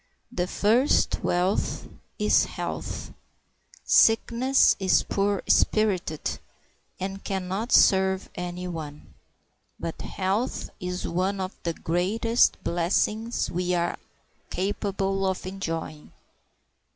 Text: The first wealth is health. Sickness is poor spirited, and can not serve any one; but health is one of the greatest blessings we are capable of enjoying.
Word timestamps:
The 0.31 0.47
first 0.47 1.23
wealth 1.23 1.87
is 2.17 2.45
health. 2.45 3.13
Sickness 3.85 4.75
is 4.79 5.03
poor 5.03 5.43
spirited, 5.47 6.39
and 6.99 7.23
can 7.23 7.47
not 7.47 7.71
serve 7.71 8.27
any 8.33 8.67
one; 8.67 9.13
but 9.79 10.01
health 10.01 10.71
is 10.79 11.07
one 11.07 11.39
of 11.39 11.53
the 11.61 11.73
greatest 11.75 12.57
blessings 12.63 13.51
we 13.51 13.75
are 13.75 13.99
capable 14.49 15.23
of 15.27 15.45
enjoying. 15.45 16.11